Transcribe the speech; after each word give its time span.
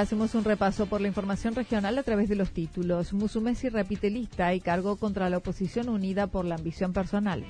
Hacemos 0.00 0.34
un 0.34 0.44
repaso 0.44 0.86
por 0.86 1.00
la 1.00 1.08
información 1.08 1.54
regional 1.54 1.98
a 1.98 2.02
través 2.02 2.28
de 2.28 2.36
los 2.36 2.50
títulos. 2.50 3.12
Musumesi 3.12 3.68
repite 3.68 4.10
lista 4.10 4.54
y 4.54 4.60
cargo 4.60 4.96
contra 4.96 5.30
la 5.30 5.38
oposición 5.38 5.88
unida 5.88 6.26
por 6.26 6.44
la 6.44 6.56
ambición 6.56 6.92
personal. 6.92 7.44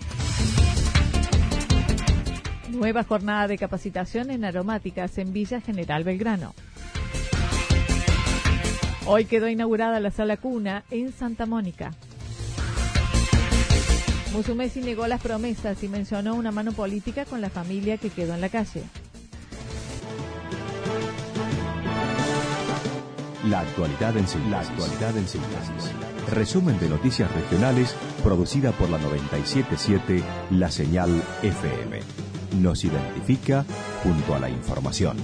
Nueva 2.70 3.04
jornada 3.04 3.48
de 3.48 3.58
capacitación 3.58 4.30
en 4.30 4.44
aromáticas 4.44 5.18
en 5.18 5.32
Villa 5.32 5.60
General 5.60 6.04
Belgrano. 6.04 6.54
Hoy 9.06 9.24
quedó 9.24 9.48
inaugurada 9.48 10.00
la 10.00 10.10
sala 10.10 10.36
cuna 10.36 10.84
en 10.90 11.12
Santa 11.12 11.46
Mónica. 11.46 11.92
Musumesi 14.32 14.80
negó 14.80 15.06
las 15.06 15.22
promesas 15.22 15.82
y 15.82 15.88
mencionó 15.88 16.34
una 16.34 16.50
mano 16.50 16.72
política 16.72 17.24
con 17.24 17.40
la 17.40 17.48
familia 17.48 17.98
que 17.98 18.10
quedó 18.10 18.34
en 18.34 18.40
la 18.40 18.48
calle. 18.48 18.82
La 23.48 23.60
actualidad 23.60 24.16
en 24.16 24.26
síntesis. 24.26 25.92
Resumen 26.32 26.80
de 26.80 26.88
noticias 26.88 27.30
regionales 27.32 27.94
producida 28.24 28.72
por 28.72 28.90
la 28.90 28.98
977 28.98 30.22
La 30.50 30.70
Señal 30.70 31.22
FM. 31.42 32.00
Nos 32.60 32.84
identifica 32.84 33.64
junto 34.02 34.34
a 34.34 34.40
la 34.40 34.50
información. 34.50 35.16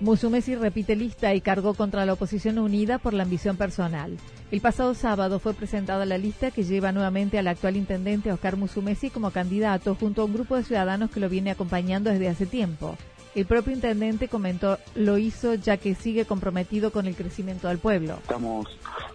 Musumesi 0.00 0.56
repite 0.56 0.96
lista 0.96 1.34
y 1.34 1.40
cargó 1.40 1.74
contra 1.74 2.04
la 2.04 2.14
oposición 2.14 2.58
unida 2.58 2.98
por 2.98 3.14
la 3.14 3.22
ambición 3.22 3.56
personal. 3.56 4.18
El 4.50 4.60
pasado 4.60 4.94
sábado 4.94 5.38
fue 5.38 5.54
presentada 5.54 6.04
la 6.04 6.18
lista 6.18 6.50
que 6.50 6.64
lleva 6.64 6.92
nuevamente 6.92 7.38
al 7.38 7.48
actual 7.48 7.76
intendente 7.76 8.30
Oscar 8.30 8.56
Musumesi 8.56 9.10
como 9.10 9.30
candidato 9.30 9.94
junto 9.94 10.22
a 10.22 10.24
un 10.26 10.34
grupo 10.34 10.56
de 10.56 10.64
ciudadanos 10.64 11.10
que 11.10 11.20
lo 11.20 11.28
viene 11.28 11.50
acompañando 11.50 12.10
desde 12.10 12.28
hace 12.28 12.46
tiempo. 12.46 12.96
El 13.34 13.46
propio 13.46 13.72
intendente 13.72 14.28
comentó 14.28 14.78
lo 14.94 15.18
hizo 15.18 15.54
ya 15.54 15.76
que 15.76 15.96
sigue 15.96 16.24
comprometido 16.24 16.92
con 16.92 17.06
el 17.06 17.16
crecimiento 17.16 17.66
del 17.66 17.78
pueblo. 17.78 18.14
Estamos 18.22 18.68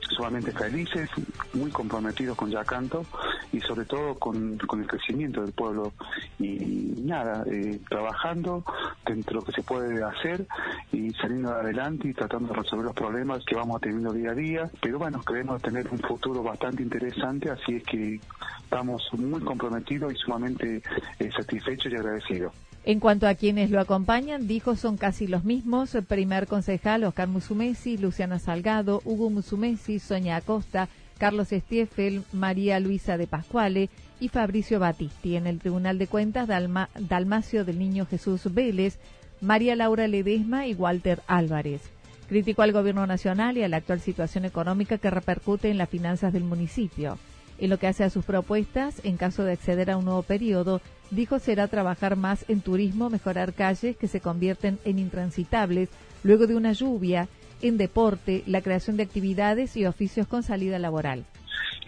sumamente 0.09 0.51
felices, 0.51 1.09
muy 1.53 1.71
comprometidos 1.71 2.35
con 2.35 2.51
Yacanto 2.51 3.05
y 3.53 3.61
sobre 3.61 3.85
todo 3.85 4.15
con, 4.15 4.59
el 4.59 4.87
crecimiento 4.87 5.41
del 5.41 5.53
pueblo. 5.53 5.93
Y 6.37 6.95
nada, 7.01 7.45
eh, 7.49 7.79
trabajando 7.89 8.65
dentro 9.05 9.29
de 9.29 9.35
lo 9.39 9.41
que 9.45 9.53
se 9.53 9.63
puede 9.63 10.03
hacer 10.03 10.45
y 10.91 11.11
saliendo 11.13 11.53
adelante 11.53 12.09
y 12.09 12.13
tratando 12.13 12.49
de 12.49 12.59
resolver 12.59 12.87
los 12.87 12.95
problemas 12.95 13.45
que 13.45 13.55
vamos 13.55 13.79
teniendo 13.79 14.11
día 14.11 14.31
a 14.31 14.35
día. 14.35 14.71
Pero 14.81 14.99
bueno, 14.99 15.21
creemos 15.21 15.61
tener 15.61 15.87
un 15.87 15.99
futuro 15.99 16.43
bastante 16.43 16.83
interesante, 16.83 17.49
así 17.49 17.75
es 17.77 17.83
que 17.83 18.19
estamos 18.63 19.01
muy 19.13 19.39
comprometidos 19.41 20.11
y 20.11 20.17
sumamente 20.17 20.81
eh, 21.19 21.29
satisfechos 21.31 21.89
y 21.93 21.95
agradecidos. 21.95 22.53
En 22.89 22.99
cuanto 22.99 23.27
a 23.27 23.35
quienes 23.35 23.69
lo 23.69 23.79
acompañan, 23.79 24.47
dijo 24.47 24.75
son 24.75 24.97
casi 24.97 25.27
los 25.27 25.43
mismos. 25.43 25.95
Primer 26.07 26.47
concejal 26.47 27.03
Oscar 27.03 27.27
Musumesi, 27.27 27.99
Luciana 27.99 28.39
Salgado, 28.39 29.03
Hugo 29.05 29.29
Musumesi, 29.29 29.99
Soña 29.99 30.37
Acosta, 30.37 30.89
Carlos 31.19 31.51
Estiefel, 31.51 32.23
María 32.33 32.79
Luisa 32.79 33.19
de 33.19 33.27
Pascuale 33.27 33.91
y 34.19 34.29
Fabricio 34.29 34.79
Batisti. 34.79 35.35
En 35.35 35.45
el 35.45 35.59
Tribunal 35.59 35.99
de 35.99 36.07
Cuentas, 36.07 36.47
Dalmacio 36.47 37.63
del 37.63 37.77
Niño 37.77 38.07
Jesús 38.07 38.51
Vélez, 38.51 38.97
María 39.39 39.75
Laura 39.75 40.07
Ledesma 40.07 40.65
y 40.65 40.73
Walter 40.73 41.21
Álvarez. 41.27 41.83
Criticó 42.27 42.63
al 42.63 42.71
Gobierno 42.71 43.05
Nacional 43.05 43.55
y 43.59 43.61
a 43.61 43.69
la 43.69 43.77
actual 43.77 43.99
situación 43.99 44.45
económica 44.45 44.97
que 44.97 45.11
repercute 45.11 45.69
en 45.69 45.77
las 45.77 45.89
finanzas 45.89 46.33
del 46.33 46.43
municipio. 46.43 47.19
En 47.59 47.69
lo 47.69 47.77
que 47.77 47.85
hace 47.85 48.03
a 48.03 48.09
sus 48.09 48.25
propuestas, 48.25 48.99
en 49.03 49.17
caso 49.17 49.43
de 49.43 49.51
acceder 49.51 49.91
a 49.91 49.97
un 49.97 50.05
nuevo 50.05 50.23
periodo, 50.23 50.81
dijo 51.11 51.39
será 51.39 51.67
trabajar 51.67 52.15
más 52.15 52.45
en 52.47 52.61
turismo, 52.61 53.09
mejorar 53.09 53.53
calles 53.53 53.97
que 53.97 54.07
se 54.07 54.21
convierten 54.21 54.79
en 54.85 54.99
intransitables 54.99 55.89
luego 56.23 56.47
de 56.47 56.55
una 56.55 56.73
lluvia, 56.73 57.27
en 57.61 57.77
deporte, 57.77 58.43
la 58.45 58.61
creación 58.61 58.97
de 58.97 59.03
actividades 59.03 59.75
y 59.75 59.85
oficios 59.85 60.27
con 60.27 60.43
salida 60.43 60.79
laboral 60.79 61.25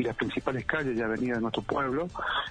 y 0.01 0.03
las 0.03 0.16
principales 0.16 0.66
calles 0.66 0.97
y 0.97 1.01
avenidas 1.01 1.38
de 1.38 1.41
nuestro 1.41 1.62
pueblo. 1.62 2.07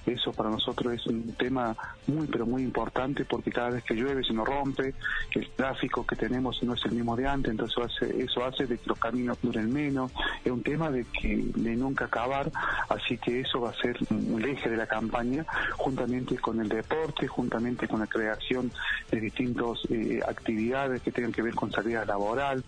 Eso 0.06 0.32
para 0.32 0.50
nosotros 0.50 0.94
es 0.94 1.06
un 1.06 1.34
tema 1.34 1.76
muy, 2.06 2.26
pero 2.28 2.46
muy 2.46 2.62
importante 2.62 3.24
porque 3.24 3.50
cada 3.50 3.70
vez 3.70 3.84
que 3.84 3.94
llueve 3.94 4.22
se 4.24 4.32
nos 4.32 4.46
rompe, 4.46 4.94
el 5.34 5.50
tráfico 5.50 6.06
que 6.06 6.16
tenemos 6.16 6.62
no 6.62 6.74
es 6.74 6.84
el 6.84 6.92
mismo 6.92 7.16
de 7.16 7.26
antes, 7.26 7.50
entonces 7.50 8.02
eso 8.02 8.44
hace, 8.44 8.66
de 8.66 8.78
que 8.78 8.86
los 8.86 8.98
caminos 8.98 9.38
duren 9.42 9.72
menos. 9.72 10.12
Es 10.44 10.52
un 10.52 10.62
tema 10.62 10.90
de 10.90 11.04
que 11.04 11.50
de 11.54 11.76
nunca 11.76 12.04
acabar, 12.04 12.50
así 12.88 13.18
que 13.18 13.40
eso 13.40 13.60
va 13.60 13.70
a 13.70 13.74
ser 13.74 13.98
el 14.10 14.44
eje 14.44 14.70
de 14.70 14.76
la 14.76 14.86
campaña, 14.86 15.44
juntamente 15.76 16.38
con 16.38 16.60
el 16.60 16.68
deporte, 16.68 17.26
juntamente 17.26 17.88
con 17.88 18.00
la 18.00 18.06
creación 18.06 18.70
de 19.10 19.20
distintas 19.20 19.50
eh, 19.90 20.20
actividades 20.26 21.02
que 21.02 21.10
tengan 21.10 21.32
que 21.32 21.42
ver 21.42 21.54
con 21.54 21.72
salida 21.72 22.04
laboral. 22.04 22.62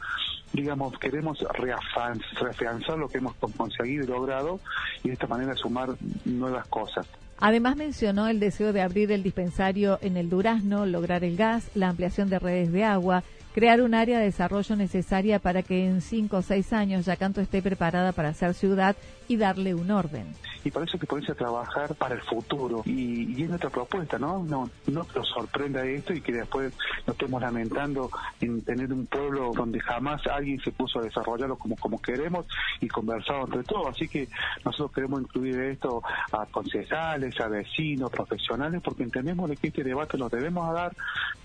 Digamos, 0.53 0.99
queremos 0.99 1.39
reafianzar 1.55 2.99
lo 2.99 3.09
que 3.09 3.19
hemos 3.19 3.35
conseguido 3.57 4.05
y 4.05 4.07
logrado 4.07 4.61
y 5.03 5.09
de 5.09 5.15
esta 5.15 5.27
manera 5.27 5.55
sumar 5.55 5.91
nuevas 6.25 6.67
cosas. 6.69 7.07
Además 7.39 7.77
mencionó 7.77 8.29
el 8.29 8.39
deseo 8.39 8.73
de 8.73 8.83
abrir 8.83 9.11
el 9.11 9.23
dispensario 9.23 9.99
en 10.03 10.17
el 10.17 10.31
Durazno, 10.31 10.87
lograr 10.87 11.25
el 11.25 11.37
gas, 11.37 11.71
la 11.75 11.89
ampliación 11.89 12.29
de 12.29 12.39
redes 12.39 12.71
de 12.71 12.85
agua, 12.85 13.25
crear 13.53 13.81
un 13.83 13.95
área 13.95 14.19
de 14.19 14.27
desarrollo 14.27 14.77
necesaria 14.77 15.39
para 15.39 15.63
que 15.63 15.87
en 15.87 16.01
cinco 16.01 16.39
o 16.39 16.43
seis 16.43 16.73
años 16.73 17.07
Yacanto 17.07 17.41
esté 17.41 17.63
preparada 17.63 18.13
para 18.13 18.35
ser 18.35 18.55
ciudad 18.55 18.97
y 19.29 19.37
darle 19.37 19.75
un 19.75 19.91
orden. 19.91 20.27
Y 20.65 20.71
por 20.71 20.87
eso 20.87 20.99
que 20.99 21.07
ponerse 21.07 21.33
a 21.33 21.35
trabajar 21.35 21.95
para 21.97 22.15
el 22.15 22.21
futuro. 22.21 22.83
Y, 22.84 23.37
y 23.37 23.43
es 23.43 23.49
nuestra 23.49 23.71
propuesta, 23.71 24.19
¿no? 24.19 24.45
No, 24.45 24.71
no 24.87 25.07
nos 25.15 25.28
sorprenda 25.28 25.84
esto 25.84 26.13
y 26.13 26.21
que 26.21 26.33
después 26.33 26.72
nos 27.07 27.15
estemos 27.15 27.43
lamentando 27.43 28.10
en 28.41 28.63
tener 28.63 28.93
un 28.93 29.07
pueblo 29.07 29.53
donde 29.55 29.81
jamás 29.81 30.25
alguien 30.28 30.60
se 30.60 30.71
puso 30.71 31.01
a 31.01 31.03
desarrollarlo 31.03 31.57
como, 31.57 31.77
como 31.77 32.01
queremos 32.01 32.47
y 32.81 32.89
conversado 32.89 33.45
entre 33.47 33.65
todos. 33.65 33.89
Así 33.89 34.07
que 34.07 34.28
nosotros 34.65 34.93
queremos 34.93 35.22
incluir 35.22 35.59
esto 35.60 36.03
a 36.31 36.47
concejales, 36.47 37.41
a 37.41 37.48
vecinos, 37.48 38.10
profesionales, 38.10 38.81
porque 38.84 39.03
entendemos 39.03 39.51
que 39.59 39.69
este 39.69 39.83
debate 39.83 40.16
lo 40.16 40.28
debemos 40.28 40.72
dar 40.72 40.95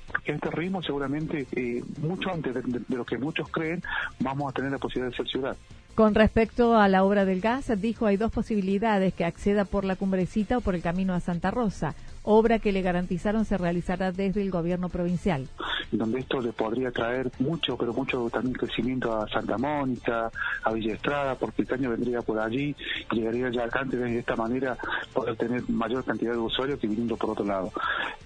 porque 0.08 0.32
en 0.32 0.36
este 0.36 0.52
ritmo 0.52 0.82
seguramente 0.82 1.48
eh, 1.52 1.84
mucho 2.02 2.32
antes 2.32 2.54
de, 2.54 2.82
lo 2.90 3.06
que 3.06 3.18
muchos 3.18 3.50
creen 3.50 3.84
vamos 4.20 4.50
a 4.50 4.54
tener 4.54 4.72
la 4.72 4.78
posibilidad 4.78 5.12
de 5.12 5.18
ser 5.18 5.28
ciudad. 5.28 5.58
Con 5.96 6.14
respecto 6.14 6.78
a 6.78 6.88
la 6.88 7.04
obra 7.04 7.26
del 7.26 7.42
gas, 7.42 7.72
dijo 7.82 8.06
hay 8.06 8.18
dos 8.18 8.32
posibilidades, 8.32 9.14
que 9.14 9.26
acceda 9.26 9.66
por 9.66 9.84
la 9.84 9.96
cumbrecita 9.96 10.60
o 10.60 10.62
por 10.62 10.76
el 10.76 10.82
camino 10.84 11.14
a 11.14 11.20
Santa 11.20 11.50
Rosa, 11.50 11.96
obra 12.30 12.60
que 12.60 12.74
le 12.74 12.82
garantizaron 12.82 13.46
se 13.46 13.58
realizará 13.58 14.12
desde 14.12 14.42
el 14.42 14.52
gobierno 14.52 14.90
provincial. 14.90 15.48
donde 15.92 16.20
esto 16.20 16.42
le 16.42 16.52
podría 16.52 16.92
traer 16.92 17.32
mucho, 17.40 17.78
pero 17.78 17.94
mucho 17.94 18.30
también 18.30 18.54
crecimiento 18.54 19.16
a 19.16 19.26
Santa 19.30 19.58
Mónica, 19.58 20.30
a 20.64 20.74
Villa 20.74 20.94
Estrada, 20.94 21.36
porque 21.36 21.62
el 21.62 21.68
caño 21.70 21.90
vendría 21.90 22.22
por 22.22 22.38
allí, 22.40 22.76
llegaría 23.12 23.50
ya 23.50 23.64
antes 23.72 23.98
de 23.98 24.20
esta 24.20 24.36
manera 24.36 24.78
poder 25.14 25.38
tener 25.38 25.64
mayor 25.70 26.04
cantidad 26.04 26.34
de 26.34 26.40
usuarios 26.40 26.78
que 26.80 26.88
viniendo 26.88 27.16
por 27.16 27.30
otro 27.30 27.46
lado. 27.46 27.72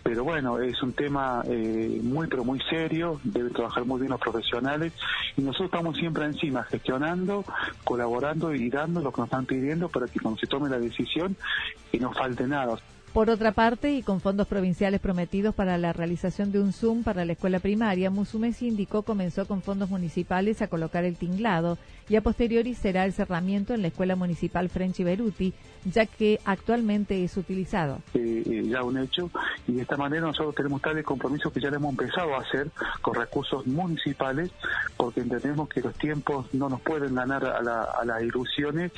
Pero 0.01 0.24
bueno, 0.24 0.57
es 0.59 0.81
un 0.81 0.94
tema 0.94 1.44
eh, 1.48 2.00
muy, 2.01 2.25
pero 2.25 2.44
muy 2.44 2.59
serio, 2.68 3.21
deben 3.24 3.53
trabajar 3.53 3.86
muy 3.86 4.00
bien 4.00 4.12
los 4.12 4.19
profesionales 4.19 4.94
y 5.38 5.42
nosotros 5.42 5.68
estamos 5.68 5.95
siempre 5.98 6.25
encima, 6.25 6.63
gestionando, 6.63 7.45
colaborando 7.83 8.56
y 8.56 8.68
dando 8.71 9.01
lo 9.01 9.12
que 9.12 9.21
nos 9.21 9.27
están 9.27 9.45
pidiendo 9.45 9.89
para 9.89 10.07
que 10.07 10.19
cuando 10.19 10.39
se 10.39 10.48
tome 10.48 10.69
la 10.69 10.80
decisión 10.80 11.36
y 11.92 12.00
no 12.00 12.12
falte 12.12 12.48
nada. 12.48 12.80
Por 13.13 13.30
otra 13.30 13.52
parte, 13.52 13.92
y 13.92 14.04
con 14.04 14.22
fondos 14.22 14.48
provinciales 14.48 15.02
prometidos 15.02 15.54
para 15.54 15.78
la 15.78 15.92
realización 15.92 16.54
de 16.54 16.62
un 16.62 16.72
Zoom 16.72 17.04
para 17.04 17.25
la 17.25 17.34
escuela 17.34 17.60
primaria, 17.60 18.10
Musumesi 18.10 18.69
indicó 18.69 19.04
comenzó 19.04 19.46
con 19.46 19.62
fondos 19.62 19.90
municipales 19.90 20.62
a 20.62 20.68
colocar 20.68 21.04
el 21.04 21.18
tinglado 21.18 21.78
y 22.08 22.16
a 22.16 22.22
posteriori 22.22 22.74
será 22.74 23.06
el 23.06 23.13
cerramiento 23.13 23.74
en 23.74 23.81
la 23.81 23.90
escuela 23.90 24.16
municipal 24.16 24.69
French 24.69 25.04
Beruti, 25.04 25.54
ya 25.86 26.06
que 26.06 26.40
actualmente 26.46 27.24
es 27.24 27.38
utilizado. 27.38 28.02
Eh, 28.13 28.44
eh, 28.46 28.63
ya 28.66 28.84
un 28.84 28.98
hecho, 28.98 29.30
y 29.68 29.74
de 29.74 29.81
esta 29.84 29.98
manera 29.98 30.28
nosotros 30.28 30.56
tenemos 30.56 30.81
tales 30.81 31.06
compromisos 31.06 31.52
que 31.54 31.62
ya 31.62 31.69
hemos 31.69 31.92
empezado 31.92 32.36
a 32.36 32.40
hacer 32.40 32.69
con 33.02 33.16
recursos 33.16 33.66
municipales, 33.66 34.52
porque 34.98 35.22
entendemos 35.22 35.69
que 35.69 35.81
los 35.81 35.94
tiempos 35.96 36.54
no 36.54 36.69
nos 36.69 36.81
pueden 36.81 37.16
ganar 37.16 37.46
a, 37.46 37.62
las 38.04 38.24
ilusiones 38.24 38.92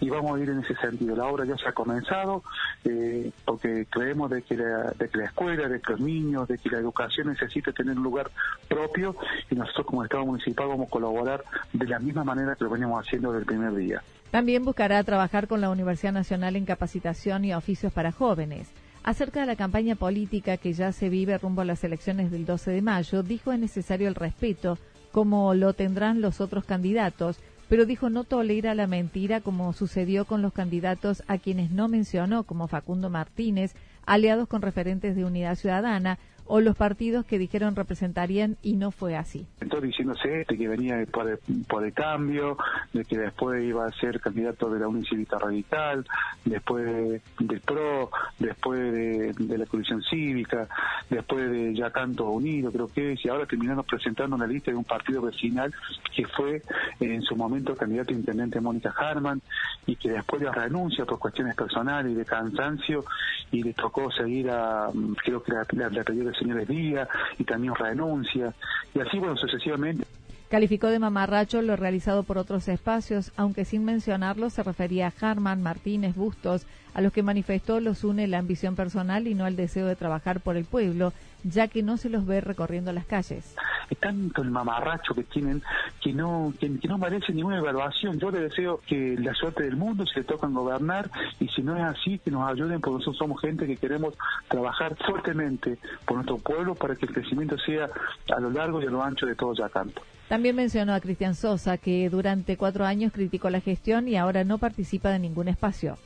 y 0.00 0.10
vamos 0.10 0.38
a 0.38 0.42
ir 0.42 0.50
en 0.50 0.60
ese 0.60 0.74
sentido. 0.76 1.16
La 1.16 1.26
obra 1.26 1.44
ya 1.44 1.56
se 1.56 1.68
ha 1.68 1.72
comenzado, 1.72 2.42
eh, 2.84 3.30
que 3.58 3.86
creemos 3.86 4.30
de 4.30 4.42
que, 4.42 4.56
la, 4.56 4.92
de 4.98 5.08
que 5.08 5.18
la 5.18 5.24
escuela, 5.26 5.68
de 5.68 5.80
que 5.80 5.92
los 5.92 6.00
niños, 6.00 6.48
de 6.48 6.58
que 6.58 6.70
la 6.70 6.78
educación 6.78 7.28
necesita 7.28 7.72
tener 7.72 7.96
un 7.96 8.02
lugar 8.02 8.30
propio 8.68 9.16
y 9.50 9.54
nosotros 9.54 9.86
como 9.86 10.04
Estado 10.04 10.24
municipal 10.26 10.68
vamos 10.68 10.88
a 10.88 10.90
colaborar 10.90 11.44
de 11.72 11.86
la 11.86 11.98
misma 11.98 12.24
manera 12.24 12.54
que 12.56 12.64
lo 12.64 12.70
venimos 12.70 13.04
haciendo 13.04 13.32
desde 13.32 13.40
el 13.40 13.46
primer 13.46 13.74
día. 13.74 14.02
También 14.30 14.64
buscará 14.64 15.02
trabajar 15.04 15.48
con 15.48 15.60
la 15.60 15.70
Universidad 15.70 16.12
Nacional 16.12 16.56
en 16.56 16.66
capacitación 16.66 17.44
y 17.44 17.54
oficios 17.54 17.92
para 17.92 18.12
jóvenes. 18.12 18.68
Acerca 19.02 19.40
de 19.40 19.46
la 19.46 19.56
campaña 19.56 19.94
política 19.94 20.58
que 20.58 20.74
ya 20.74 20.92
se 20.92 21.08
vive 21.08 21.38
rumbo 21.38 21.62
a 21.62 21.64
las 21.64 21.82
elecciones 21.82 22.30
del 22.30 22.44
12 22.44 22.72
de 22.72 22.82
mayo, 22.82 23.22
dijo 23.22 23.52
es 23.52 23.58
necesario 23.58 24.08
el 24.08 24.14
respeto, 24.14 24.76
como 25.12 25.54
lo 25.54 25.72
tendrán 25.72 26.20
los 26.20 26.42
otros 26.42 26.64
candidatos, 26.64 27.40
pero 27.68 27.86
dijo 27.86 28.10
no 28.10 28.24
tolera 28.24 28.74
la 28.74 28.86
mentira 28.86 29.40
como 29.40 29.72
sucedió 29.72 30.24
con 30.24 30.42
los 30.42 30.52
candidatos 30.52 31.22
a 31.28 31.38
quienes 31.38 31.70
no 31.70 31.88
mencionó, 31.88 32.44
como 32.44 32.68
Facundo 32.68 33.10
Martínez, 33.10 33.74
aliados 34.06 34.48
con 34.48 34.62
referentes 34.62 35.14
de 35.14 35.24
Unidad 35.24 35.56
Ciudadana, 35.56 36.18
o 36.48 36.60
los 36.60 36.76
partidos 36.76 37.24
que 37.24 37.38
dijeron 37.38 37.76
representarían 37.76 38.56
y 38.62 38.76
no 38.76 38.90
fue 38.90 39.16
así. 39.16 39.46
Entonces 39.60 39.90
diciéndose 39.90 40.40
este 40.40 40.56
que 40.56 40.66
venía 40.66 41.04
por 41.12 41.28
el, 41.28 41.38
por 41.68 41.84
el 41.84 41.92
cambio, 41.92 42.56
de 42.92 43.04
que 43.04 43.18
después 43.18 43.62
iba 43.62 43.86
a 43.86 43.92
ser 43.92 44.20
candidato 44.20 44.70
de 44.70 44.80
la 44.80 44.88
Unión 44.88 45.04
Cívica 45.04 45.38
Radical, 45.38 46.04
después 46.44 47.22
del 47.38 47.60
PRO, 47.60 48.10
después 48.38 48.80
de, 48.92 49.58
la 49.58 49.66
Coalición 49.66 50.02
Cívica, 50.02 50.68
después 51.10 51.50
de 51.50 51.74
Ya 51.74 51.90
Canto 51.90 52.30
Unido, 52.30 52.72
creo 52.72 52.88
que 52.88 53.12
es, 53.12 53.24
y 53.24 53.28
ahora 53.28 53.46
terminamos 53.46 53.84
presentando 53.86 54.36
una 54.36 54.46
lista 54.46 54.70
de 54.70 54.76
un 54.76 54.84
partido 54.84 55.22
vecinal 55.22 55.72
que 56.14 56.26
fue 56.26 56.62
en 57.00 57.22
su 57.22 57.36
momento 57.36 57.76
candidato 57.76 58.12
a 58.12 58.16
intendente 58.16 58.60
Mónica 58.60 58.94
Harman 58.96 59.40
y 59.86 59.96
que 59.96 60.10
después 60.10 60.40
de 60.40 60.50
renuncia 60.50 61.04
por 61.04 61.18
cuestiones 61.18 61.54
personales 61.54 62.12
y 62.12 62.14
de 62.14 62.24
cansancio 62.24 63.04
y 63.50 63.62
le 63.62 63.74
tocó 63.74 64.10
seguir 64.10 64.50
a, 64.50 64.88
creo 65.22 65.42
que 65.42 65.52
la, 65.52 65.66
la, 65.72 65.88
la 65.90 66.04
señores 66.38 66.68
Díaz 66.68 67.08
y 67.38 67.44
también 67.44 67.74
renuncia, 67.74 68.54
y 68.94 69.00
así, 69.00 69.18
bueno, 69.18 69.36
sucesivamente. 69.36 70.04
Calificó 70.48 70.86
de 70.86 70.98
mamarracho 70.98 71.60
lo 71.60 71.76
realizado 71.76 72.22
por 72.22 72.38
otros 72.38 72.68
espacios, 72.68 73.32
aunque 73.36 73.66
sin 73.66 73.84
mencionarlo 73.84 74.48
se 74.48 74.62
refería 74.62 75.08
a 75.08 75.30
Harman, 75.30 75.62
Martínez, 75.62 76.16
Bustos, 76.16 76.66
a 76.94 77.02
los 77.02 77.12
que 77.12 77.22
manifestó 77.22 77.80
los 77.80 78.02
une 78.02 78.26
la 78.26 78.38
ambición 78.38 78.74
personal 78.74 79.26
y 79.26 79.34
no 79.34 79.46
el 79.46 79.56
deseo 79.56 79.86
de 79.86 79.94
trabajar 79.94 80.40
por 80.40 80.56
el 80.56 80.64
pueblo, 80.64 81.12
ya 81.44 81.68
que 81.68 81.82
no 81.82 81.98
se 81.98 82.08
los 82.08 82.26
ve 82.26 82.40
recorriendo 82.40 82.92
las 82.92 83.04
calles. 83.04 83.54
Es 83.90 83.98
tanto 83.98 84.42
el 84.42 84.50
mamarracho 84.50 85.14
que 85.14 85.24
tienen 85.24 85.62
que 86.00 86.12
no, 86.12 86.52
que, 86.58 86.68
no 86.68 86.98
merece 86.98 87.32
ninguna 87.32 87.58
evaluación. 87.58 88.18
Yo 88.18 88.30
le 88.30 88.40
deseo 88.40 88.80
que 88.86 89.16
la 89.18 89.34
suerte 89.34 89.64
del 89.64 89.76
mundo 89.76 90.06
se 90.06 90.20
le 90.20 90.24
tocan 90.24 90.54
gobernar 90.54 91.10
y 91.40 91.48
si 91.48 91.62
no 91.62 91.76
es 91.76 91.82
así, 91.82 92.18
que 92.18 92.30
nos 92.30 92.50
ayuden 92.50 92.80
porque 92.80 92.98
nosotros 92.98 93.16
somos 93.16 93.40
gente 93.40 93.66
que 93.66 93.76
queremos 93.76 94.14
trabajar 94.48 94.96
fuertemente 95.06 95.78
por 96.04 96.16
nuestro 96.16 96.38
pueblo 96.38 96.74
para 96.74 96.96
que 96.96 97.06
el 97.06 97.12
crecimiento 97.12 97.56
sea 97.58 97.88
a 98.34 98.40
lo 98.40 98.50
largo 98.50 98.82
y 98.82 98.86
a 98.86 98.90
lo 98.90 99.02
ancho 99.02 99.26
de 99.26 99.34
todo 99.34 99.54
Yacanto. 99.54 100.02
También 100.28 100.56
mencionó 100.56 100.92
a 100.92 101.00
Cristian 101.00 101.34
Sosa, 101.34 101.78
que 101.78 102.10
durante 102.10 102.58
cuatro 102.58 102.84
años 102.84 103.12
criticó 103.12 103.48
la 103.48 103.60
gestión 103.60 104.08
y 104.08 104.16
ahora 104.16 104.44
no 104.44 104.58
participa 104.58 105.08
de 105.08 105.18
ningún 105.18 105.48
espacio. 105.48 105.96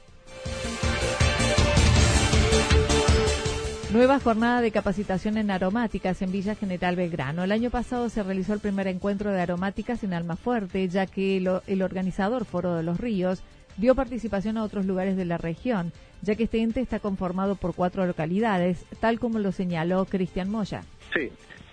Nueva 3.93 4.19
jornada 4.21 4.63
de 4.63 4.71
capacitación 4.71 5.37
en 5.37 5.51
aromáticas 5.51 6.23
en 6.23 6.33
Villa 6.33 6.55
General 6.55 6.97
Belgrano. 6.97 7.45
El 7.45 7.53
año 7.53 7.69
pasado 7.69 8.09
se 8.09 8.23
realizó 8.23 8.55
el 8.55 8.61
primer 8.61 8.87
encuentro 8.87 9.31
de 9.31 9.39
aromáticas 9.39 10.03
en 10.03 10.15
Almafuerte, 10.15 10.89
ya 10.89 11.05
que 11.05 11.37
el 11.37 11.83
organizador 11.83 12.47
Foro 12.47 12.75
de 12.75 12.83
los 12.83 12.99
Ríos 12.99 13.43
dio 13.77 13.95
participación 13.95 14.57
a 14.57 14.63
otros 14.63 14.87
lugares 14.87 15.19
de 15.19 15.27
la 15.27 15.37
región, 15.37 15.93
ya 16.23 16.37
que 16.37 16.45
este 16.45 16.63
ente 16.63 16.81
está 16.81 17.01
conformado 17.01 17.55
por 17.55 17.75
cuatro 17.75 18.07
localidades, 18.07 18.83
tal 18.99 19.21
como 19.21 19.39
lo 19.41 19.53
señaló 19.53 20.07
Cristian 20.07 20.49
Moya. 20.49 20.85
Sí, 21.15 21.31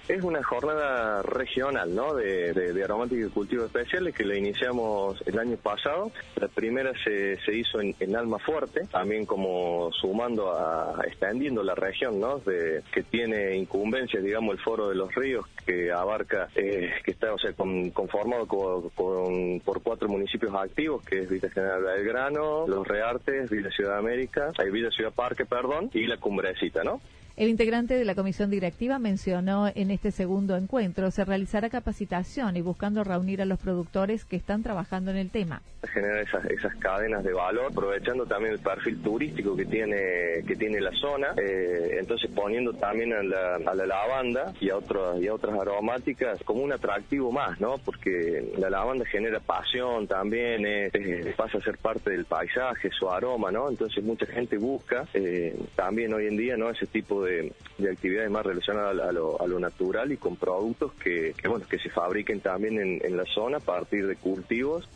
es 0.09 0.23
una 0.23 0.43
jornada 0.43 1.21
regional, 1.21 1.93
¿no? 1.93 2.15
De, 2.15 2.51
de, 2.51 2.83
aromática 2.83 3.27
y 3.27 3.29
cultivos 3.29 3.67
especiales 3.67 4.15
que 4.15 4.25
la 4.25 4.35
iniciamos 4.35 5.21
el 5.27 5.37
año 5.37 5.55
pasado. 5.57 6.11
La 6.35 6.47
primera 6.47 6.91
se, 7.03 7.37
se 7.41 7.55
hizo 7.55 7.79
en, 7.79 7.95
en 7.99 8.15
Alma 8.15 8.39
Fuerte, 8.39 8.81
también 8.91 9.27
como 9.27 9.91
sumando 9.93 10.51
a, 10.51 10.99
extendiendo 11.05 11.61
la 11.63 11.75
región, 11.75 12.19
¿no? 12.19 12.39
De, 12.39 12.81
que 12.91 13.03
tiene 13.03 13.55
incumbencias, 13.55 14.23
digamos, 14.23 14.55
el 14.55 14.61
Foro 14.61 14.89
de 14.89 14.95
los 14.95 15.13
Ríos, 15.13 15.45
que 15.63 15.91
abarca, 15.91 16.49
eh, 16.55 16.91
que 17.03 17.11
está, 17.11 17.31
o 17.31 17.37
sea, 17.37 17.53
conformado 17.53 18.47
con, 18.47 19.59
por 19.59 19.83
cuatro 19.83 20.09
municipios 20.09 20.53
activos, 20.55 21.05
que 21.05 21.19
es 21.19 21.29
Villa 21.29 21.51
General 21.51 21.83
Belgrano, 21.83 22.67
Los 22.67 22.87
Reartes, 22.87 23.51
Villa 23.51 23.69
Ciudad 23.69 23.97
América, 23.99 24.51
hay 24.57 24.71
Villa 24.71 24.89
Ciudad 24.89 25.13
Parque, 25.13 25.45
perdón, 25.45 25.91
y 25.93 26.07
la 26.07 26.17
Cumbrecita, 26.17 26.83
¿no? 26.83 26.99
El 27.39 27.47
integrante 27.47 27.93
de 27.93 28.03
la 28.03 28.15
comisión 28.15 28.49
directiva 28.49 28.99
mencionó 28.99 29.71
en 29.73 29.91
este 29.91 30.11
segundo 30.11 30.57
encuentro 30.57 31.09
se 31.09 31.23
realizará 31.23 31.69
capacitación 31.69 32.57
y 32.57 32.61
buscando 32.61 33.01
reunir 33.05 33.41
a 33.41 33.45
los 33.45 33.57
productores 33.57 34.25
que 34.25 34.35
están 34.35 34.61
trabajando 34.61 35.09
en 35.11 35.15
el 35.15 35.29
tema. 35.29 35.61
Generar 35.93 36.19
esas, 36.19 36.43
esas 36.51 36.75
cadenas 36.75 37.23
de 37.23 37.31
valor, 37.31 37.67
aprovechando 37.71 38.25
también 38.25 38.55
el 38.55 38.59
perfil 38.59 39.01
turístico 39.01 39.55
que 39.55 39.63
tiene 39.63 40.43
que 40.45 40.57
tiene 40.57 40.81
la 40.81 40.91
zona, 40.91 41.29
eh, 41.41 41.99
entonces 42.01 42.29
poniendo 42.35 42.73
también 42.73 43.13
a 43.13 43.23
la, 43.23 43.55
a 43.55 43.73
la 43.73 43.85
lavanda 43.85 44.53
y 44.59 44.69
a 44.69 44.75
otras 44.75 45.21
y 45.21 45.27
a 45.29 45.33
otras 45.33 45.57
aromáticas 45.57 46.43
como 46.43 46.61
un 46.61 46.73
atractivo 46.73 47.31
más, 47.31 47.57
¿no? 47.61 47.77
Porque 47.77 48.51
la 48.57 48.69
lavanda 48.69 49.05
genera 49.05 49.39
pasión 49.39 50.07
también, 50.07 50.91
pasa 51.37 51.57
a 51.57 51.61
ser 51.61 51.77
parte 51.77 52.09
del 52.09 52.25
paisaje, 52.25 52.89
su 52.91 53.09
aroma, 53.09 53.49
¿no? 53.49 53.69
Entonces 53.69 54.03
mucha 54.03 54.25
gente 54.25 54.57
busca 54.57 55.07
eh, 55.13 55.57
también 55.77 56.13
hoy 56.13 56.27
en 56.27 56.35
día, 56.35 56.57
¿no? 56.57 56.69
Ese 56.69 56.85
tipo 56.85 57.23
de 57.23 57.28
de, 57.29 57.89
actividades 57.89 58.29
más 58.29 58.45
relacionadas 58.45 58.99
a 58.99 59.11
lo, 59.11 59.59
natural 59.59 60.11
y 60.11 60.17
con 60.17 60.35
productos 60.35 60.93
que, 60.93 61.33
bueno, 61.47 61.65
que 61.67 61.79
se 61.79 61.89
fabriquen 61.89 62.41
también 62.41 63.01
en, 63.03 63.17
la 63.17 63.25
zona 63.25 63.57
a 63.57 63.61
partir 63.61 64.07
de 64.07 64.15
cultivos 64.15 64.87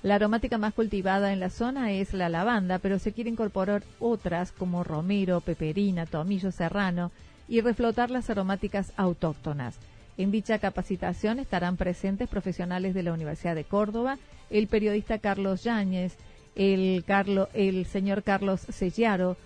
la 0.00 0.14
aromática 0.14 0.58
más 0.58 0.74
cultivada 0.74 1.32
en 1.32 1.40
la 1.40 1.50
zona 1.50 1.90
es 1.90 2.14
la 2.14 2.28
lavanda, 2.28 2.78
pero 2.78 3.00
se 3.00 3.12
quiere 3.12 3.30
incorporar 3.30 3.82
otras 3.98 4.52
como 4.52 4.84
romero, 4.84 5.40
peperina, 5.40 6.06
tomillo 6.06 6.52
serrano 6.52 7.10
y 7.48 7.62
reflotar 7.62 8.08
las 8.08 8.30
aromáticas 8.30 8.92
autóctonas. 8.96 9.76
En 10.16 10.30
dicha 10.30 10.60
capacitación 10.60 11.40
estarán 11.40 11.76
presentes 11.76 12.28
profesionales 12.28 12.94
de 12.94 13.02
la 13.02 13.12
Universidad 13.12 13.56
de 13.56 13.64
Córdoba, 13.64 14.18
el 14.50 14.68
periodista 14.68 15.18
Carlos 15.18 15.64
Yáñez, 15.64 16.16
el, 16.54 17.04
el 17.54 17.86
señor 17.86 18.22
Carlos 18.22 18.60
Sellaro, 18.60 19.36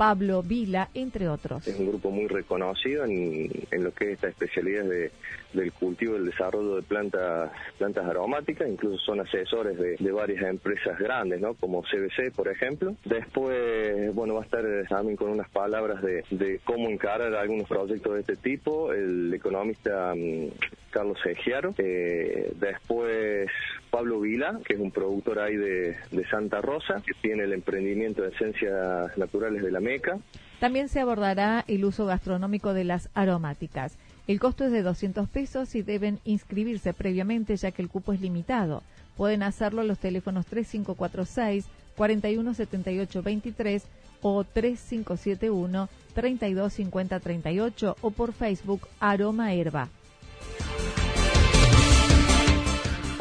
Pablo 0.00 0.42
Vila, 0.42 0.88
entre 0.94 1.28
otros. 1.28 1.68
Es 1.68 1.78
un 1.78 1.88
grupo 1.88 2.10
muy 2.10 2.26
reconocido 2.26 3.04
en, 3.04 3.50
lo 3.70 3.92
que 3.92 4.06
es 4.06 4.10
esta 4.12 4.28
especialidad 4.28 4.84
de, 4.84 5.10
del 5.52 5.72
cultivo 5.74 6.14
y 6.14 6.20
el 6.20 6.24
desarrollo 6.24 6.76
de 6.76 6.82
plantas 6.82 7.50
plantas 7.76 8.06
aromáticas, 8.06 8.66
incluso 8.66 8.96
son 8.96 9.20
asesores 9.20 9.76
de, 9.78 10.10
varias 10.10 10.42
empresas 10.44 10.98
grandes, 10.98 11.42
¿no? 11.42 11.52
como 11.52 11.82
CBC, 11.82 12.34
por 12.34 12.48
ejemplo. 12.48 12.96
Después, 13.04 14.14
bueno, 14.14 14.36
va 14.36 14.40
a 14.40 14.44
estar 14.44 14.64
también 14.88 15.18
con 15.18 15.32
unas 15.32 15.50
palabras 15.50 16.00
de, 16.00 16.60
cómo 16.64 16.88
encarar 16.88 17.34
algunos 17.34 17.68
proyectos 17.68 18.14
de 18.14 18.20
este 18.20 18.36
tipo, 18.36 18.94
el 18.94 19.34
economista 19.34 20.14
mm, 20.16 20.48
Carlos 20.90 21.18
Egiaro. 21.24 21.74
Eh, 21.78 22.52
después 22.56 23.48
Pablo 23.90 24.20
Vila, 24.20 24.60
que 24.64 24.74
es 24.74 24.80
un 24.80 24.90
productor 24.90 25.38
ahí 25.40 25.56
de, 25.56 25.96
Santa 26.30 26.60
Rosa, 26.60 27.02
que 27.04 27.12
tiene 27.20 27.44
el 27.44 27.52
emprendimiento 27.52 28.22
de 28.22 28.28
esencias 28.28 29.16
naturales 29.16 29.62
de 29.62 29.70
la 29.70 29.80
Meca. 29.80 30.18
También 30.60 30.88
se 30.88 31.00
abordará 31.00 31.64
el 31.66 31.84
uso 31.84 32.06
gastronómico 32.06 32.74
de 32.74 32.84
las 32.84 33.08
aromáticas. 33.14 33.96
El 34.26 34.38
costo 34.38 34.64
es 34.64 34.72
de 34.72 34.82
200 34.82 35.28
pesos 35.28 35.74
y 35.74 35.82
deben 35.82 36.20
inscribirse 36.24 36.92
previamente 36.92 37.56
ya 37.56 37.72
que 37.72 37.82
el 37.82 37.88
cupo 37.88 38.12
es 38.12 38.20
limitado. 38.20 38.82
Pueden 39.16 39.42
hacerlo 39.42 39.82
los 39.82 39.98
teléfonos 39.98 40.46
3546 40.46 41.66
417823 41.96 43.86
o 44.22 44.44
3571 44.44 45.88
325038 46.14 47.96
o 48.00 48.10
por 48.10 48.32
Facebook 48.32 48.86
Aroma 49.00 49.52
Herba. 49.54 49.88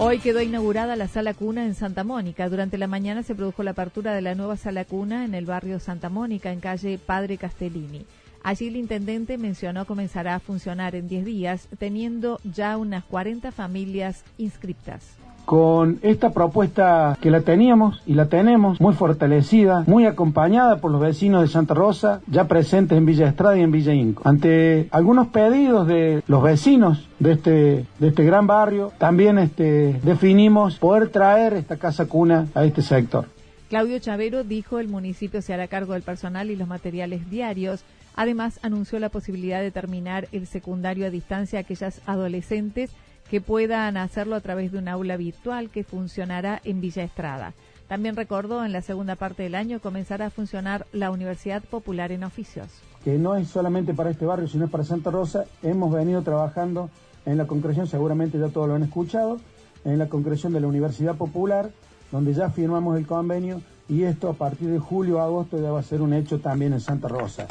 Hoy 0.01 0.20
quedó 0.20 0.41
inaugurada 0.41 0.96
la 0.96 1.10
sala 1.10 1.34
cuna 1.34 1.65
en 1.65 1.75
Santa 1.75 2.06
Mónica. 2.06 2.48
Durante 2.48 2.77
la 2.77 2.88
mañana 2.88 3.22
se 3.22 3.36
produjo 3.36 3.63
la 3.63 3.72
apertura 3.72 4.13
de 4.13 4.22
la 4.22 4.34
nueva 4.34 4.56
sala 4.56 4.86
cuna 4.86 5.25
en 5.25 5.36
el 5.36 5.46
barrio 5.46 5.77
Santa 5.82 6.08
Mónica, 6.08 6.53
en 6.53 6.62
calle 6.62 6.98
Padre 6.98 7.38
Castellini. 7.38 8.06
Allí 8.41 8.70
el 8.70 8.77
intendente 8.77 9.38
mencionó 9.38 9.86
comenzará 9.86 10.36
a 10.36 10.39
funcionar 10.39 10.96
en 10.96 11.10
10 11.10 11.25
días, 11.25 11.68
teniendo 11.79 12.39
ya 12.46 12.77
unas 12.77 13.03
40 13.03 13.51
familias 13.51 14.24
inscriptas 14.38 15.20
con 15.50 15.98
esta 16.03 16.29
propuesta 16.29 17.18
que 17.20 17.32
la 17.32 17.41
teníamos 17.41 18.03
y 18.06 18.13
la 18.13 18.27
tenemos 18.27 18.79
muy 18.79 18.94
fortalecida, 18.94 19.84
muy 19.88 20.06
acompañada 20.06 20.77
por 20.77 20.91
los 20.91 21.01
vecinos 21.01 21.41
de 21.41 21.48
Santa 21.48 21.74
Rosa, 21.74 22.22
ya 22.27 22.48
presentes 22.48 22.96
en 22.96 23.08
Villa 23.08 23.29
Estrada 23.29 23.58
y 23.58 23.62
en 23.62 23.72
Villa 23.72 23.91
Inco. 23.91 24.22
Ante 24.29 24.88
algunos 24.91 25.29
pedidos 25.29 25.88
de 25.88 26.22
los 26.27 26.44
vecinos 26.44 27.08
de 27.18 27.32
este, 27.32 27.51
de 27.98 28.08
este 28.10 28.24
gran 28.24 28.46
barrio, 28.46 28.94
también 29.00 29.39
este, 29.39 30.00
definimos 30.03 30.77
poder 30.77 31.10
traer 31.10 31.53
esta 31.53 31.77
casa 31.77 32.06
cuna 32.06 32.46
a 32.53 32.63
este 32.63 32.84
sector. 32.84 33.25
Claudio 33.70 33.98
Chavero 33.98 34.44
dijo 34.44 34.77
el 34.77 34.88
municipio 34.88 35.41
se 35.41 35.56
hará 35.56 35.68
cargo 35.68 35.94
del 35.94 36.03
personal 36.03 36.51
y 36.51 36.58
los 36.58 36.68
materiales 36.68 37.27
diarios. 37.27 37.84
Además, 38.15 38.60
anunció 38.62 39.00
la 39.00 39.10
posibilidad 39.10 39.62
de 39.62 39.72
terminar 39.72 40.27
el 40.32 40.46
secundario 40.46 41.08
a 41.08 41.10
distancia 41.10 41.58
a 41.58 41.62
aquellas 41.63 42.01
adolescentes 42.06 42.91
que 43.29 43.41
puedan 43.41 43.98
hacerlo 43.98 44.36
a 44.36 44.41
través 44.41 44.71
de 44.71 44.79
un 44.79 44.88
aula 44.88 45.17
virtual 45.17 45.69
que 45.69 45.83
funcionará 45.83 46.62
en 46.63 46.81
Villa 46.81 47.03
Estrada. 47.03 47.53
También 47.88 48.15
recordó 48.15 48.65
en 48.65 48.71
la 48.71 48.81
segunda 48.81 49.15
parte 49.15 49.43
del 49.43 49.55
año 49.55 49.79
comenzará 49.79 50.27
a 50.27 50.29
funcionar 50.29 50.86
la 50.91 51.12
Universidad 51.12 51.63
Popular 51.63 52.12
en 52.12 52.24
Oficios. 52.24 52.67
Que 53.03 53.17
no 53.17 53.36
es 53.36 53.48
solamente 53.48 53.93
para 53.93 54.12
este 54.12 54.25
barrio, 54.25 54.48
sino 54.48 54.67
para 54.67 54.83
Santa 54.83 55.09
Rosa. 55.09 55.45
Hemos 55.63 55.91
venido 55.91 56.21
trabajando 56.21 56.89
en 57.25 57.38
la 57.38 57.48
concreción, 57.48 57.88
seguramente 57.88 58.38
ya 58.39 58.50
todos 58.50 58.67
lo 58.67 58.75
han 58.75 58.83
escuchado, 58.83 59.39
en 59.86 59.98
la 59.98 60.07
concreción 60.07 60.53
de 60.53 60.59
la 60.59 60.67
Universidad 60.67 61.15
Popular, 61.15 61.71
donde 62.12 62.33
ya 62.33 62.50
firmamos 62.50 62.98
el 62.98 63.07
convenio 63.07 63.62
y 63.88 64.03
esto 64.03 64.29
a 64.29 64.33
partir 64.33 64.69
de 64.69 64.79
julio 64.79 65.19
agosto 65.19 65.59
ya 65.59 65.71
va 65.71 65.79
a 65.79 65.83
ser 65.83 66.01
un 66.01 66.13
hecho 66.13 66.39
también 66.39 66.74
en 66.74 66.79
Santa 66.79 67.07
Rosa. 67.07 67.48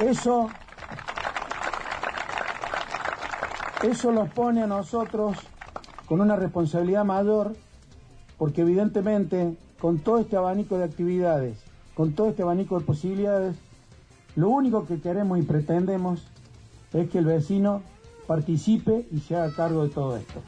Eso 0.00 0.48
Eso 3.82 4.12
nos 4.12 4.30
pone 4.30 4.62
a 4.62 4.68
nosotros 4.68 5.36
con 6.06 6.20
una 6.20 6.36
responsabilidad 6.36 7.04
mayor 7.04 7.56
porque 8.38 8.60
evidentemente 8.60 9.56
con 9.80 9.98
todo 9.98 10.18
este 10.18 10.36
abanico 10.36 10.78
de 10.78 10.84
actividades, 10.84 11.58
con 11.94 12.12
todo 12.12 12.28
este 12.28 12.42
abanico 12.42 12.78
de 12.78 12.84
posibilidades, 12.84 13.56
lo 14.36 14.50
único 14.50 14.86
que 14.86 15.00
queremos 15.00 15.40
y 15.40 15.42
pretendemos 15.42 16.22
es 16.92 17.10
que 17.10 17.18
el 17.18 17.24
vecino 17.24 17.82
participe 18.28 19.04
y 19.10 19.18
se 19.18 19.34
haga 19.34 19.52
cargo 19.52 19.82
de 19.82 19.88
todo 19.88 20.16
esto. 20.16 20.40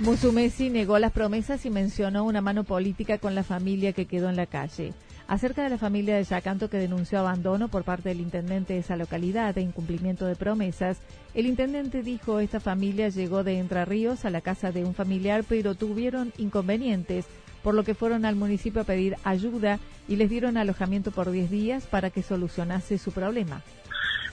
Musumesi 0.00 0.70
negó 0.70 0.98
las 0.98 1.12
promesas 1.12 1.66
y 1.66 1.70
mencionó 1.70 2.24
una 2.24 2.40
mano 2.40 2.64
política 2.64 3.18
con 3.18 3.34
la 3.34 3.44
familia 3.44 3.92
que 3.92 4.06
quedó 4.06 4.30
en 4.30 4.36
la 4.36 4.46
calle. 4.46 4.94
Acerca 5.30 5.62
de 5.62 5.70
la 5.70 5.78
familia 5.78 6.16
de 6.16 6.24
Yacanto 6.24 6.68
que 6.68 6.76
denunció 6.76 7.20
abandono 7.20 7.68
por 7.68 7.84
parte 7.84 8.08
del 8.08 8.20
intendente 8.20 8.72
de 8.72 8.80
esa 8.80 8.96
localidad 8.96 9.56
e 9.56 9.60
incumplimiento 9.60 10.26
de 10.26 10.34
promesas, 10.34 10.98
el 11.34 11.46
intendente 11.46 12.02
dijo 12.02 12.40
esta 12.40 12.58
familia 12.58 13.10
llegó 13.10 13.44
de 13.44 13.60
Entre 13.60 13.84
Ríos 13.84 14.24
a 14.24 14.30
la 14.30 14.40
casa 14.40 14.72
de 14.72 14.84
un 14.84 14.92
familiar 14.92 15.44
pero 15.48 15.76
tuvieron 15.76 16.32
inconvenientes, 16.36 17.26
por 17.62 17.74
lo 17.74 17.84
que 17.84 17.94
fueron 17.94 18.24
al 18.24 18.34
municipio 18.34 18.80
a 18.80 18.84
pedir 18.84 19.18
ayuda 19.22 19.78
y 20.08 20.16
les 20.16 20.30
dieron 20.30 20.56
alojamiento 20.56 21.12
por 21.12 21.30
10 21.30 21.48
días 21.48 21.84
para 21.84 22.10
que 22.10 22.24
solucionase 22.24 22.98
su 22.98 23.12
problema 23.12 23.62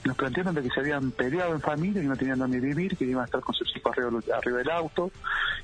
nos 0.07 0.17
plantearon 0.17 0.55
de 0.55 0.61
que 0.61 0.69
se 0.69 0.79
habían 0.79 1.11
peleado 1.11 1.53
en 1.53 1.61
familia, 1.61 2.01
que 2.01 2.07
no 2.07 2.15
tenían 2.15 2.39
dónde 2.39 2.59
vivir, 2.59 2.97
que 2.97 3.05
iban 3.05 3.21
a 3.21 3.25
estar 3.25 3.41
con 3.41 3.53
sus 3.53 3.75
hijos 3.75 3.95
arriba, 3.97 4.57
del 4.57 4.69
auto 4.71 5.11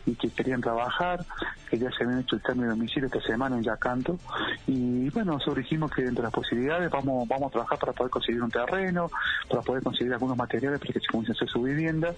y 0.05 0.15
que 0.15 0.29
querían 0.29 0.61
trabajar, 0.61 1.25
que 1.69 1.77
ya 1.77 1.89
se 1.91 2.03
habían 2.03 2.19
hecho 2.19 2.35
el 2.35 2.41
cambio 2.41 2.65
de 2.65 2.71
domicilio 2.71 3.07
esta 3.07 3.21
semana 3.21 3.55
en 3.55 3.63
Yacanto. 3.63 4.19
Y 4.67 5.09
bueno, 5.09 5.33
nosotros 5.33 5.57
dijimos 5.57 5.91
que 5.91 6.03
dentro 6.03 6.21
de 6.21 6.27
las 6.27 6.33
posibilidades 6.33 6.91
vamos, 6.91 7.27
vamos 7.27 7.47
a 7.47 7.51
trabajar 7.51 7.79
para 7.79 7.93
poder 7.93 8.11
conseguir 8.11 8.43
un 8.43 8.51
terreno, 8.51 9.09
para 9.49 9.61
poder 9.61 9.83
conseguir 9.83 10.13
algunos 10.13 10.37
materiales 10.37 10.79
para 10.79 10.93
que 10.93 10.99
se 10.99 11.07
comience 11.07 11.31
a 11.31 11.35
hacer 11.35 11.49
su 11.49 11.61
vivienda. 11.61 12.13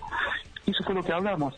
Y 0.65 0.71
eso 0.71 0.83
fue 0.83 0.95
lo 0.95 1.03
que 1.03 1.13
hablamos. 1.13 1.53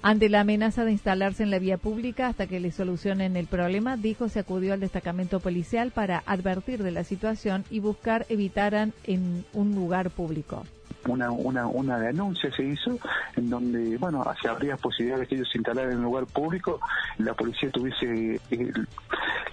Ante 0.00 0.28
la 0.28 0.40
amenaza 0.40 0.84
de 0.84 0.92
instalarse 0.92 1.42
en 1.42 1.50
la 1.50 1.58
vía 1.58 1.76
pública 1.76 2.28
hasta 2.28 2.46
que 2.46 2.60
le 2.60 2.70
solucionen 2.70 3.36
el 3.36 3.46
problema, 3.46 3.96
dijo 3.96 4.28
se 4.28 4.38
acudió 4.38 4.72
al 4.72 4.80
destacamento 4.80 5.40
policial 5.40 5.90
para 5.90 6.22
advertir 6.24 6.82
de 6.82 6.92
la 6.92 7.02
situación 7.02 7.64
y 7.68 7.80
buscar 7.80 8.24
evitaran 8.28 8.92
en 9.04 9.44
un 9.52 9.74
lugar 9.74 10.10
público 10.10 10.64
una, 11.06 11.30
una, 11.30 11.66
una 11.66 11.98
denuncia 11.98 12.50
se 12.54 12.64
hizo 12.64 12.98
en 13.36 13.50
donde, 13.50 13.96
bueno, 13.98 14.24
si 14.40 14.48
habría 14.48 14.76
posibilidades 14.76 15.22
de 15.22 15.26
que 15.28 15.34
ellos 15.36 15.48
se 15.50 15.58
instalaran 15.58 15.92
en 15.92 15.98
un 15.98 16.04
lugar 16.04 16.26
público, 16.26 16.80
la 17.18 17.34
policía 17.34 17.70
tuviese 17.70 18.40
eh, 18.50 18.72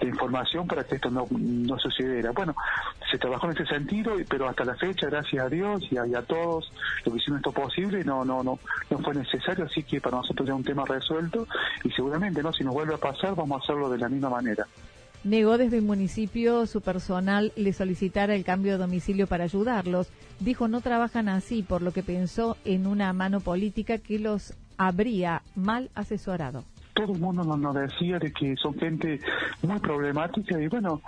la 0.00 0.08
información 0.08 0.66
para 0.66 0.84
que 0.84 0.96
esto 0.96 1.10
no, 1.10 1.26
no 1.30 1.78
sucediera. 1.78 2.32
Bueno, 2.32 2.54
se 3.10 3.18
trabajó 3.18 3.46
en 3.46 3.52
ese 3.52 3.66
sentido, 3.66 4.14
pero 4.28 4.48
hasta 4.48 4.64
la 4.64 4.74
fecha, 4.74 5.06
gracias 5.08 5.44
a 5.44 5.48
Dios 5.48 5.82
y 5.90 5.96
a, 5.96 6.22
todos 6.22 6.72
lo 7.04 7.12
que 7.12 7.18
hicieron 7.18 7.38
esto 7.38 7.52
posible, 7.52 8.04
no, 8.04 8.24
no, 8.24 8.42
no, 8.42 8.58
no 8.90 8.98
fue 8.98 9.14
necesario, 9.14 9.64
así 9.64 9.82
que 9.82 10.00
para 10.00 10.16
nosotros 10.16 10.48
ya 10.48 10.54
un 10.54 10.64
tema 10.64 10.84
resuelto 10.84 11.46
y 11.84 11.90
seguramente, 11.92 12.42
¿no? 12.42 12.52
Si 12.52 12.64
nos 12.64 12.74
vuelve 12.74 12.94
a 12.94 12.98
pasar, 12.98 13.34
vamos 13.34 13.60
a 13.60 13.64
hacerlo 13.64 13.88
de 13.88 13.98
la 13.98 14.08
misma 14.08 14.30
manera 14.30 14.66
negó 15.26 15.58
desde 15.58 15.78
el 15.78 15.82
municipio 15.82 16.66
su 16.66 16.80
personal 16.80 17.52
le 17.56 17.72
solicitara 17.72 18.34
el 18.34 18.44
cambio 18.44 18.72
de 18.72 18.78
domicilio 18.78 19.26
para 19.26 19.44
ayudarlos. 19.44 20.08
Dijo 20.40 20.68
no 20.68 20.80
trabajan 20.80 21.28
así, 21.28 21.62
por 21.62 21.82
lo 21.82 21.92
que 21.92 22.02
pensó 22.02 22.56
en 22.64 22.86
una 22.86 23.12
mano 23.12 23.40
política 23.40 23.98
que 23.98 24.18
los 24.18 24.54
habría 24.78 25.42
mal 25.54 25.90
asesorado 25.94 26.64
todo 26.96 27.12
el 27.12 27.20
mundo 27.20 27.44
nos, 27.44 27.74
decía 27.74 28.18
de 28.18 28.32
que 28.32 28.56
son 28.56 28.74
gente 28.78 29.20
muy 29.62 29.78
problemática 29.80 30.58
y 30.58 30.66
bueno, 30.66 31.02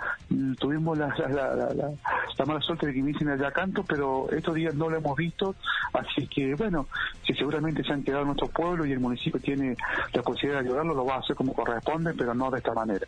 tuvimos 0.59 0.95
la, 0.97 1.07
la, 1.07 2.45
mala 2.45 2.61
suerte 2.61 2.85
de 2.85 2.93
que 2.93 3.01
me 3.01 3.33
allá 3.33 3.51
canto, 3.51 3.83
pero 3.83 4.29
estos 4.29 4.53
días 4.53 4.75
no 4.75 4.87
lo 4.87 4.97
hemos 4.97 5.17
visto, 5.17 5.55
así 5.93 6.27
que 6.27 6.53
bueno, 6.53 6.85
si 7.25 7.33
seguramente 7.33 7.83
se 7.83 7.91
han 7.91 8.03
quedado 8.03 8.21
en 8.21 8.27
nuestro 8.27 8.49
pueblo 8.49 8.85
y 8.85 8.91
el 8.91 8.99
municipio 8.99 9.41
tiene 9.41 9.75
la 10.13 10.21
posibilidad 10.21 10.61
de 10.61 10.67
ayudarlo, 10.67 10.93
lo 10.93 11.05
va 11.05 11.15
a 11.15 11.19
hacer 11.19 11.35
como 11.35 11.53
corresponde, 11.53 12.13
pero 12.13 12.35
no 12.35 12.51
de 12.51 12.59
esta 12.59 12.73
manera. 12.75 13.07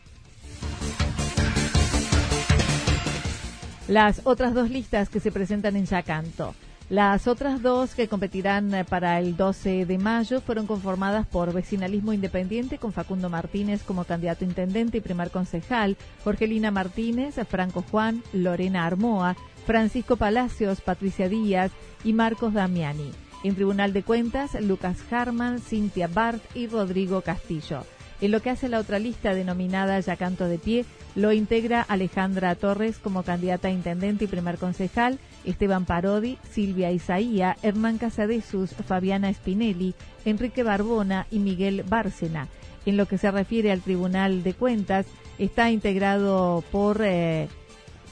Las 3.92 4.22
otras 4.24 4.54
dos 4.54 4.70
listas 4.70 5.10
que 5.10 5.20
se 5.20 5.34
presentan 5.34 5.76
en 5.76 5.86
Yacanto. 5.86 6.56
Las 6.90 7.28
otras 7.28 7.62
dos 7.62 7.94
que 7.94 8.08
competirán 8.08 8.74
eh, 8.74 8.86
para 8.86 9.20
el 9.20 9.36
12 9.36 9.86
de 9.86 9.98
mayo 9.98 10.40
fueron 10.40 10.66
conformadas 10.66 11.28
por 11.28 11.52
Vecinalismo 11.52 12.14
Independiente 12.14 12.78
con 12.78 12.94
Facundo 12.94 13.30
Martínez 13.30 13.84
como 13.84 14.06
candidato 14.06 14.46
intendente 14.46 15.00
y 15.00 15.02
primer 15.02 15.30
concejal, 15.30 15.98
Jorgelina 16.24 16.72
Martínez, 16.72 17.36
Franco 17.50 17.84
Juan, 17.92 18.24
Lorena 18.32 18.86
Armoa, 18.86 19.36
Francisco 19.66 20.16
Palacios, 20.16 20.80
Patricia 20.80 21.28
Díaz 21.28 21.72
y 22.06 22.14
Marcos 22.14 22.54
Damiani. 22.54 23.12
En 23.44 23.56
Tribunal 23.56 23.92
de 23.92 24.04
Cuentas, 24.04 24.54
Lucas 24.62 25.00
Harman, 25.12 25.60
Cintia 25.60 26.08
Bart 26.08 26.42
y 26.56 26.68
Rodrigo 26.68 27.22
Castillo. 27.24 27.84
En 28.22 28.30
lo 28.30 28.40
que 28.40 28.52
hace 28.52 28.70
la 28.70 28.80
otra 28.80 29.00
lista 29.00 29.34
denominada 29.34 30.00
Yacanto 30.00 30.46
de 30.46 30.60
Pie, 30.60 30.86
lo 31.16 31.32
integra 31.32 31.82
Alejandra 31.82 32.54
Torres 32.54 33.00
como 33.00 33.24
candidata 33.24 33.68
a 33.68 33.72
intendente 33.72 34.26
y 34.26 34.28
primer 34.28 34.58
concejal, 34.58 35.18
Esteban 35.44 35.86
Parodi, 35.86 36.38
Silvia 36.52 36.92
Isaía, 36.92 37.58
Hernán 37.64 37.98
Casadesus, 37.98 38.72
Fabiana 38.88 39.34
Spinelli, 39.34 39.96
Enrique 40.24 40.62
Barbona 40.62 41.26
y 41.32 41.40
Miguel 41.40 41.84
Bárcena. 41.84 42.48
En 42.86 42.96
lo 42.96 43.08
que 43.08 43.18
se 43.18 43.32
refiere 43.32 43.72
al 43.72 43.82
Tribunal 43.82 44.44
de 44.44 44.54
Cuentas, 44.54 45.08
está 45.40 45.72
integrado 45.72 46.64
por 46.72 47.02
eh, 47.04 47.48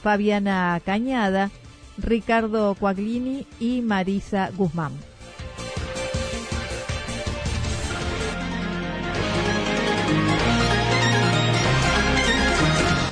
Fabiana 0.02 0.80
Cañada, 0.84 1.50
Ricardo 1.98 2.74
Coaglini 2.74 3.46
y 3.60 3.80
Marisa 3.82 4.50
Guzmán. 4.56 5.09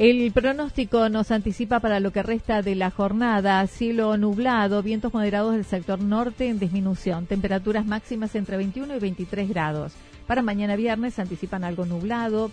El 0.00 0.32
pronóstico 0.32 1.10
nos 1.10 1.30
anticipa 1.30 1.78
para 1.78 2.00
lo 2.00 2.10
que 2.10 2.22
resta 2.22 2.62
de 2.62 2.74
la 2.74 2.90
jornada 2.90 3.66
cielo 3.66 4.16
nublado, 4.16 4.82
vientos 4.82 5.12
moderados 5.12 5.52
del 5.52 5.66
sector 5.66 6.00
norte 6.00 6.48
en 6.48 6.58
disminución, 6.58 7.26
temperaturas 7.26 7.84
máximas 7.84 8.34
entre 8.34 8.56
21 8.56 8.96
y 8.96 8.98
23 8.98 9.50
grados. 9.50 9.92
Para 10.26 10.40
mañana 10.40 10.74
viernes 10.74 11.18
anticipan 11.18 11.64
algo 11.64 11.84
nublado, 11.84 12.50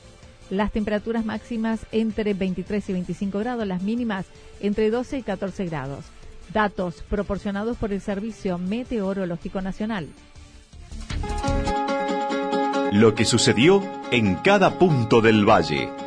las 0.50 0.74
temperaturas 0.74 1.24
máximas 1.24 1.86
entre 1.94 2.34
23 2.34 2.90
y 2.90 2.92
25 2.92 3.40
grados, 3.40 3.66
las 3.66 3.82
mínimas 3.82 4.26
entre 4.60 4.90
12 4.92 5.20
y 5.20 5.24
14 5.24 5.68
grados. 5.68 6.04
Datos 6.54 7.02
proporcionados 7.10 7.78
por 7.78 7.94
el 7.94 8.02
Servicio 8.02 8.58
Meteorológico 8.58 9.62
Nacional. 9.62 10.10
Lo 12.92 13.16
que 13.16 13.24
sucedió 13.24 13.82
en 14.12 14.36
cada 14.36 14.78
punto 14.78 15.22
del 15.22 15.50
valle. 15.50 16.07